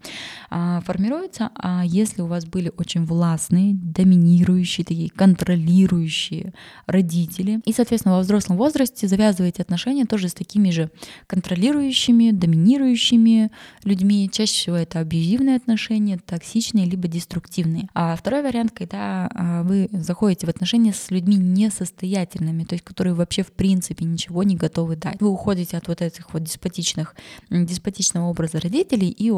А, 0.50 0.82
формируется, 0.82 1.52
а 1.56 1.84
если 1.86 2.22
у 2.22 2.28
вас 2.28 2.46
были 2.46 2.72
очень 2.78 3.06
властные, 3.06 3.76
доминирующие, 3.76 4.86
такие 4.86 5.10
контролирующие 5.10 6.54
родители, 6.86 7.62
и, 7.66 7.74
соответственно, 7.74 8.16
во 8.16 8.22
взрослом 8.22 8.58
возрасте 8.58 9.08
завязываете 9.08 9.62
отношения 9.62 10.06
тоже 10.06 10.30
с 10.30 10.34
такими 10.34 10.70
же 10.70 10.92
контролирующими, 11.28 12.32
доминирующими 12.32 13.52
людьми. 13.84 14.30
Чаще 14.32 14.54
всего 14.54 14.76
это 14.76 15.00
абьюзивные 15.00 15.56
отношения, 15.56 16.18
токсичные 16.18 16.86
либо 16.86 17.08
деструктивные. 17.08 17.88
А 17.94 18.16
Второй 18.16 18.42
вариант, 18.42 18.72
когда 18.72 19.30
а, 19.34 19.64
вы 19.64 19.90
заходите 19.92 20.48
в 20.48 20.50
отношения 20.50 20.94
с 20.94 21.12
людьми 21.12 21.36
несостоятельными, 21.36 22.64
то 22.64 22.74
есть 22.74 22.84
которые 22.84 23.14
вообще 23.14 23.44
в 23.44 23.52
принципе 23.52 24.06
ничего 24.06 24.44
не 24.44 24.56
готовы 24.56 24.96
дать. 24.96 25.20
Вы 25.20 25.30
уходите 25.30 25.78
от 25.78 25.88
вот 25.88 26.02
этих 26.02 26.34
вот 26.34 26.44
деспотичных, 26.44 27.16
деспотичного 27.50 28.28
образа 28.28 28.60
родителей 28.60 29.10
и 29.10 29.30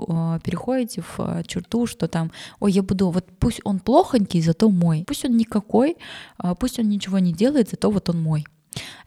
переходите 0.44 1.02
в 1.02 1.20
а, 1.20 1.44
черту, 1.44 1.86
что 1.86 2.08
там, 2.08 2.32
ой, 2.60 2.72
я 2.72 2.84
буду, 2.84 3.10
вот 3.10 3.26
пусть 3.40 3.60
он 3.64 3.80
плохонький, 3.80 4.42
зато 4.42 4.70
мой. 4.70 5.04
Пусть 5.08 5.26
он 5.26 5.36
никакой, 5.38 5.98
а, 6.38 6.56
пусть 6.56 6.80
он 6.80 6.90
ничего 6.90 7.17
не 7.20 7.34
делает, 7.34 7.70
зато 7.70 7.90
вот 7.90 8.10
он 8.10 8.22
мой. 8.22 8.46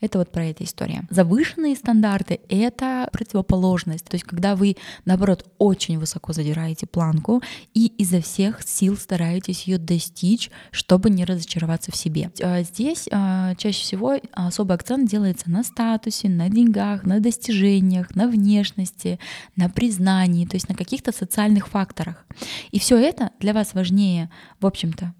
Это 0.00 0.18
вот 0.18 0.30
про 0.30 0.46
эту 0.46 0.64
историю. 0.64 1.06
Завышенные 1.10 1.76
стандарты— 1.76 2.40
это 2.48 3.08
противоположность. 3.12 4.04
То 4.06 4.14
есть 4.14 4.24
когда 4.24 4.56
вы, 4.56 4.76
наоборот, 5.04 5.46
очень 5.58 5.98
высоко 5.98 6.32
задираете 6.32 6.86
планку 6.86 7.42
и 7.74 7.86
изо 7.98 8.20
всех 8.20 8.62
сил 8.62 8.96
стараетесь 8.96 9.64
ее 9.64 9.78
достичь, 9.78 10.50
чтобы 10.70 11.10
не 11.10 11.24
разочароваться 11.24 11.92
в 11.92 11.96
себе. 11.96 12.30
А 12.42 12.62
здесь 12.62 13.08
а, 13.12 13.54
чаще 13.56 13.82
всего 13.82 14.16
особый 14.32 14.76
акцент 14.76 15.08
делается 15.08 15.50
на 15.50 15.62
статусе, 15.62 16.28
на 16.28 16.48
деньгах, 16.48 17.04
на 17.04 17.20
достижениях, 17.20 18.14
на 18.14 18.26
внешности, 18.26 19.18
на 19.56 19.68
признании, 19.68 20.46
то 20.46 20.56
есть 20.56 20.68
на 20.68 20.74
каких-то 20.74 21.12
социальных 21.12 21.68
факторах. 21.68 22.24
И 22.70 22.78
все 22.78 22.96
это 22.96 23.30
для 23.38 23.52
вас 23.52 23.74
важнее, 23.74 24.30
в 24.60 24.66
общем-то, 24.66 25.14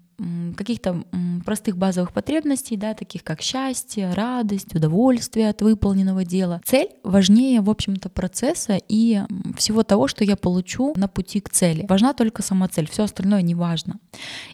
каких-то 0.55 1.03
простых 1.45 1.77
базовых 1.77 2.13
потребностей, 2.13 2.77
да, 2.77 2.93
таких 2.93 3.23
как 3.23 3.41
счастье, 3.41 4.13
радость, 4.13 4.75
удовольствие 4.75 5.49
от 5.49 5.61
выполненного 5.61 6.23
дела. 6.25 6.61
Цель 6.65 6.89
важнее, 7.03 7.61
в 7.61 7.69
общем-то, 7.69 8.09
процесса 8.09 8.77
и 8.87 9.21
всего 9.57 9.83
того, 9.83 10.07
что 10.07 10.23
я 10.23 10.35
получу 10.35 10.93
на 10.95 11.07
пути 11.07 11.39
к 11.39 11.49
цели. 11.49 11.85
Важна 11.87 12.13
только 12.13 12.43
сама 12.43 12.67
цель, 12.67 12.87
все 12.89 13.03
остальное 13.03 13.41
не 13.41 13.55
важно. 13.55 13.99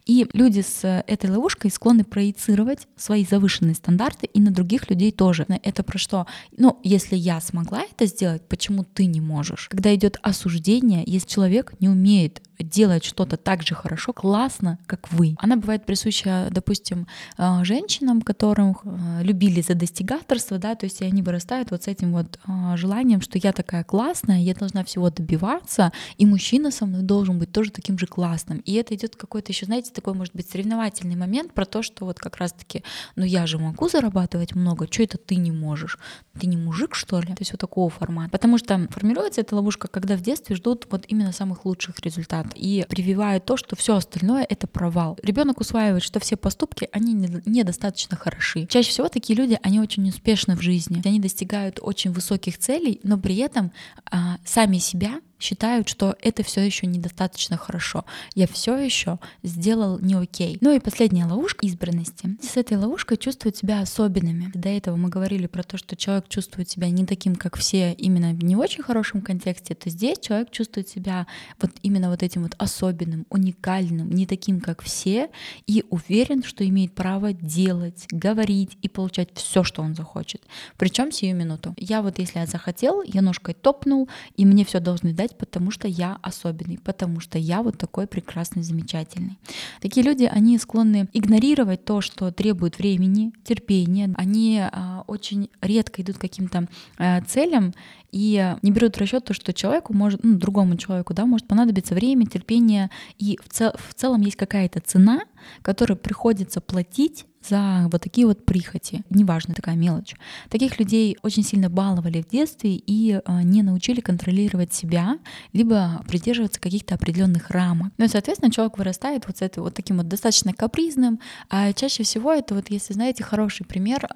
И 0.06 0.28
люди 0.34 0.62
с 0.62 1.04
этой 1.08 1.30
ловушкой 1.30 1.72
склонны 1.72 2.04
проецировать 2.04 2.88
свои 2.96 3.26
завышенные 3.26 3.76
стандарты 3.76 4.28
и 4.28 4.40
на 4.40 4.52
других 4.52 4.90
людей 4.90 5.12
тоже. 5.12 5.46
Это 5.64 5.84
про 5.84 5.98
что? 5.98 6.28
Ну, 6.58 6.80
если 6.84 7.16
я 7.16 7.42
смогла 7.42 7.82
это 7.82 8.06
сделать, 8.06 8.42
почему 8.48 8.84
ты 8.84 9.06
не 9.06 9.22
можешь? 9.22 9.68
Когда 9.70 9.94
идет 9.94 10.18
осуждение, 10.22 11.04
если 11.06 11.28
человек 11.28 11.74
не 11.80 11.90
умеет 11.90 12.42
делать 12.60 13.04
что-то 13.04 13.38
так 13.38 13.62
же 13.62 13.76
хорошо, 13.76 14.14
классно, 14.14 14.80
как 14.88 15.12
вы. 15.12 15.36
Она 15.38 15.57
бывает 15.58 15.86
присуща, 15.86 16.48
допустим, 16.52 17.08
э, 17.38 17.64
женщинам, 17.64 18.22
которых 18.22 18.78
э, 18.84 19.24
любили 19.24 19.62
за 19.62 19.76
достигаторство, 19.76 20.58
да, 20.58 20.76
то 20.76 20.86
есть 20.86 21.02
они 21.02 21.22
вырастают 21.22 21.72
вот 21.72 21.84
с 21.84 21.88
этим 21.88 22.14
вот 22.14 22.40
э, 22.48 22.78
желанием, 22.78 23.22
что 23.22 23.38
я 23.38 23.52
такая 23.54 23.84
классная, 23.84 24.40
я 24.40 24.54
должна 24.54 24.84
всего 24.84 25.10
добиваться, 25.10 25.92
и 26.18 26.26
мужчина 26.26 26.72
со 26.72 26.86
мной 26.86 27.02
должен 27.02 27.40
быть 27.40 27.52
тоже 27.52 27.72
таким 27.72 27.98
же 27.98 28.08
классным. 28.08 28.60
И 28.60 28.74
это 28.74 28.96
идет 28.96 29.16
какой-то 29.16 29.52
еще, 29.52 29.66
знаете, 29.66 29.92
такой, 29.94 30.14
может 30.14 30.36
быть, 30.36 30.50
соревновательный 30.50 31.16
момент 31.16 31.54
про 31.54 31.66
то, 31.66 31.82
что 31.82 32.06
вот 32.06 32.20
как 32.20 32.38
раз-таки, 32.38 32.84
ну 33.16 33.26
я 33.26 33.46
же 33.48 33.58
могу 33.58 33.90
зарабатывать 33.90 34.56
много, 34.56 34.88
что 34.92 35.04
это 35.04 35.18
ты 35.18 35.36
не 35.36 35.52
можешь? 35.52 35.98
Ты 36.40 36.48
не 36.48 36.58
мужик, 36.58 36.96
что 36.96 37.20
ли? 37.20 37.28
То 37.28 37.40
есть 37.40 37.52
вот 37.52 37.62
такого 37.62 37.90
формата. 37.90 38.30
Потому 38.30 38.58
что 38.58 38.88
формируется 38.90 39.42
эта 39.42 39.56
ловушка, 39.56 39.88
когда 39.88 40.16
в 40.16 40.22
детстве 40.22 40.56
ждут 40.56 40.88
вот 40.90 41.06
именно 41.08 41.32
самых 41.32 41.66
лучших 41.66 42.00
результатов 42.00 42.52
и 42.56 42.86
прививают 42.90 43.46
то, 43.46 43.58
что 43.58 43.76
все 43.76 43.96
остальное 43.96 44.46
это 44.48 44.68
провал. 44.68 45.18
Ребенок 45.38 45.62
усваивает, 45.62 46.02
что 46.02 46.20
все 46.20 46.36
поступки, 46.36 46.90
они 46.92 47.14
недостаточно 47.14 48.18
хороши. 48.18 48.66
Чаще 48.66 48.90
всего 48.90 49.08
такие 49.08 49.38
люди, 49.38 49.60
они 49.62 49.80
очень 49.80 50.10
успешны 50.10 50.56
в 50.56 50.64
жизни. 50.64 51.00
Они 51.06 51.20
достигают 51.20 51.78
очень 51.80 52.12
высоких 52.12 52.58
целей, 52.58 53.00
но 53.04 53.20
при 53.20 53.36
этом 53.38 53.72
а, 54.10 54.40
сами 54.44 54.80
себя 54.80 55.22
считают, 55.40 55.90
что 55.90 56.16
это 56.22 56.44
все 56.44 56.62
еще 56.62 56.88
недостаточно 56.88 57.58
хорошо. 57.58 58.06
Я 58.36 58.48
все 58.48 58.78
еще 58.78 59.20
сделал 59.44 60.00
не 60.00 60.16
окей. 60.16 60.58
Ну 60.62 60.74
и 60.74 60.80
последняя 60.80 61.26
ловушка 61.26 61.66
избранности. 61.66 62.38
С 62.42 62.58
этой 62.58 62.78
ловушкой 62.78 63.18
чувствуют 63.18 63.58
себя 63.58 63.82
особенными. 63.82 64.52
До 64.54 64.70
этого 64.70 64.96
мы 64.96 65.10
говорили 65.10 65.48
про 65.48 65.64
то, 65.64 65.78
что 65.78 65.96
человек 65.96 66.28
чувствует 66.28 66.70
себя 66.70 66.90
не 66.90 67.06
таким, 67.06 67.36
как 67.36 67.58
все, 67.58 67.94
именно 67.94 68.34
в 68.34 68.44
не 68.44 68.56
очень 68.56 68.84
хорошем 68.84 69.22
контексте, 69.22 69.76
то 69.76 69.90
здесь 69.90 70.20
человек 70.20 70.52
чувствует 70.52 70.90
себя 70.90 71.28
вот 71.62 71.72
именно 71.82 72.10
вот 72.10 72.24
этим 72.24 72.44
вот 72.44 72.56
особенным, 72.58 73.26
уникальным, 73.30 74.10
не 74.10 74.26
таким, 74.26 74.60
как 74.62 74.82
все, 74.82 75.30
и 75.66 75.84
уверен, 75.90 76.44
что 76.44 76.68
имеет 76.68 76.94
право 76.94 77.34
делать, 77.34 78.06
говорить 78.12 78.78
и 78.82 78.90
получать 78.90 79.30
все, 79.34 79.64
что 79.64 79.82
он 79.82 79.96
захочет. 79.96 80.42
Причем 80.78 81.12
сию 81.12 81.36
минуту. 81.36 81.74
Я 81.78 82.02
вот 82.02 82.20
если 82.20 82.40
я 82.40 82.46
захотел, 82.46 83.02
я 83.02 83.22
ножкой 83.22 83.54
топнул, 83.54 84.10
и 84.36 84.46
мне 84.46 84.66
все 84.66 84.80
должны 84.80 85.14
дать, 85.14 85.27
делать, 85.28 85.38
потому 85.38 85.72
что 85.72 85.88
я 85.88 86.18
особенный, 86.22 86.78
потому 86.78 87.20
что 87.20 87.38
я 87.38 87.62
вот 87.62 87.78
такой 87.78 88.08
прекрасный, 88.08 88.64
замечательный. 88.64 89.38
Такие 89.82 90.06
люди, 90.06 90.26
они 90.26 90.58
склонны 90.58 91.08
игнорировать 91.14 91.86
то, 91.86 92.02
что 92.02 92.32
требует 92.32 92.80
времени, 92.80 93.32
терпения. 93.44 94.14
Они 94.18 94.60
а, 94.62 95.04
очень 95.08 95.50
редко 95.62 96.02
идут 96.02 96.18
к 96.18 96.22
каким-то 96.22 96.68
а, 96.98 97.22
целям 97.22 97.74
и 98.12 98.56
не 98.62 98.72
берут 98.72 98.96
в 98.96 99.00
расчет 99.00 99.26
то, 99.26 99.34
что 99.34 99.54
человеку 99.54 99.94
может, 99.94 100.24
ну, 100.24 100.38
другому 100.38 100.78
человеку, 100.78 101.14
да, 101.14 101.26
может 101.26 101.48
понадобиться 101.48 101.94
время, 101.94 102.26
терпение, 102.26 102.90
и 103.18 103.38
в, 103.44 103.50
цел, 103.50 103.74
в 103.76 103.94
целом 103.94 104.22
есть 104.22 104.38
какая-то 104.38 104.80
цена, 104.80 105.22
которую 105.62 105.98
приходится 105.98 106.62
платить 106.62 107.26
за 107.48 107.88
вот 107.92 108.02
такие 108.02 108.28
вот 108.28 108.46
прихоти. 108.46 109.04
Неважно, 109.10 109.54
такая 109.54 109.76
мелочь. 109.76 110.16
Таких 110.50 110.80
людей 110.80 111.18
очень 111.24 111.44
сильно 111.44 111.70
баловали 111.70 112.22
в 112.22 112.28
детстве 112.28 112.76
и 112.76 113.22
а, 113.26 113.44
не 113.44 113.64
научили 113.64 114.02
контролировать 114.02 114.74
себя, 114.74 115.18
либо 115.54 116.04
придерживаться 116.08 116.60
каких-то 116.60 116.96
определенных 116.96 117.50
рамок. 117.50 117.94
Ну 117.98 118.06
и, 118.06 118.08
соответственно, 118.08 118.52
человек 118.52 118.78
вырастает 118.78 119.28
вот 119.28 119.38
с 119.38 119.42
этой 119.42 119.60
вот 119.60 119.74
таким 119.74 119.98
вот 119.98 120.08
достаточно 120.08 120.54
капризным. 120.54 121.20
А 121.50 121.72
чаще 121.74 122.04
всего 122.04 122.34
это 122.34 122.56
вот, 122.56 122.70
если 122.70 122.94
знаете, 122.94 123.24
хороший 123.24 123.66
пример, 123.66 124.08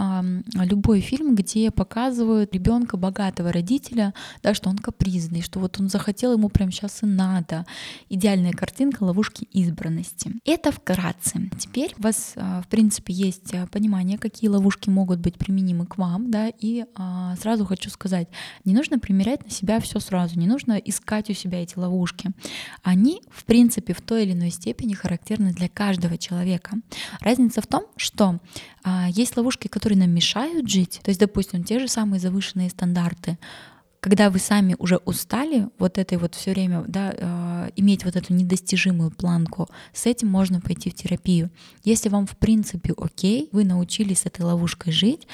любой 0.56 1.00
фильм, 1.00 1.36
где 1.36 1.72
показывают 1.72 2.54
ребенка 2.54 2.98
богатого 2.98 3.52
родителя, 3.52 3.81
да, 3.90 4.54
что 4.54 4.70
он 4.70 4.78
капризный, 4.78 5.42
что 5.42 5.60
вот 5.60 5.80
он 5.80 5.90
захотел 5.90 6.34
ему 6.34 6.50
прямо 6.50 6.72
сейчас 6.72 7.04
и 7.04 7.06
надо. 7.06 7.66
Идеальная 8.10 8.54
картинка 8.54 9.04
ловушки 9.04 9.48
избранности. 9.52 10.34
Это 10.46 10.72
вкратце. 10.72 11.50
Теперь 11.60 11.94
у 11.98 12.04
вас, 12.04 12.34
а, 12.36 12.62
в 12.62 12.68
принципе, 12.68 13.14
есть 13.14 13.54
э, 13.54 13.68
понимание, 13.68 14.18
какие 14.18 14.50
ловушки 14.50 14.90
могут 14.90 15.20
быть 15.20 15.38
применимы 15.38 15.86
к 15.86 15.98
вам, 15.98 16.32
да, 16.32 16.50
и 16.50 16.86
а, 16.96 17.36
сразу 17.38 17.66
хочу 17.66 17.90
сказать, 17.90 18.28
не 18.66 18.74
нужно 18.74 19.00
примерять 19.00 19.44
на 19.44 19.50
себя 19.50 19.80
все 19.80 20.00
сразу, 20.00 20.40
не 20.40 20.48
нужно 20.48 20.74
искать 20.74 21.30
у 21.30 21.34
себя 21.34 21.64
эти 21.64 21.78
ловушки. 21.78 22.32
Они, 22.84 23.22
в 23.30 23.46
принципе, 23.46 23.94
в 23.94 24.02
той 24.02 24.24
или 24.24 24.34
иной 24.34 24.52
степени 24.52 24.94
характерны 24.94 25.54
для 25.54 25.70
каждого 25.70 26.18
человека. 26.18 26.78
Разница 27.20 27.62
в 27.62 27.68
том, 27.68 27.86
что 27.98 28.40
а, 28.84 29.08
есть 29.10 29.38
ловушки, 29.38 29.68
которые 29.68 30.00
нам 30.00 30.12
мешают 30.12 30.70
жить, 30.70 31.00
то 31.04 31.10
есть, 31.10 31.20
допустим, 31.20 31.64
те 31.64 31.80
же 31.80 31.88
самые 31.88 32.20
завышенные 32.20 32.70
стандарты, 32.70 33.38
когда 34.02 34.32
вы 34.32 34.40
сами 34.40 34.76
уже 34.80 34.98
устали 34.98 35.70
вот 35.78 35.98
этой 36.00 36.18
вот 36.18 36.34
все 36.34 36.52
время, 36.52 36.84
да, 36.88 37.14
э, 37.16 37.70
иметь 37.76 38.04
вот 38.04 38.16
эту 38.16 38.34
недостижимую 38.34 39.12
планку, 39.12 39.70
с 39.94 40.08
этим 40.08 40.28
можно 40.28 40.60
пойти 40.60 40.90
в 40.90 40.96
терапию. 40.96 41.52
Если 41.84 42.10
вам 42.10 42.26
в 42.26 42.36
принципе 42.36 42.94
окей, 42.98 43.48
вы 43.52 43.64
научились 43.64 44.22
с 44.22 44.26
этой 44.26 44.42
ловушкой 44.42 44.92
жить, 44.92 45.28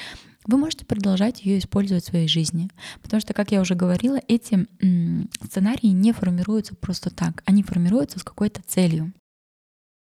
вы 0.44 0.58
можете 0.58 0.84
продолжать 0.84 1.44
ее 1.44 1.58
использовать 1.58 2.04
в 2.04 2.08
своей 2.08 2.28
жизни. 2.28 2.70
Потому 3.02 3.20
что, 3.20 3.32
как 3.34 3.52
я 3.52 3.60
уже 3.60 3.74
говорила, 3.74 4.20
эти 4.28 4.66
сценарии 5.44 5.88
не 5.88 6.12
формируются 6.12 6.74
просто 6.74 7.10
так. 7.10 7.42
Они 7.46 7.62
формируются 7.62 8.18
с 8.18 8.22
какой-то 8.22 8.62
целью. 8.66 9.12